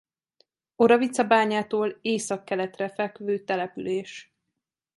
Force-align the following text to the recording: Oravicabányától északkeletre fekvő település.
Oravicabányától 0.75 1.97
északkeletre 2.01 2.89
fekvő 2.89 3.43
település. 3.43 4.33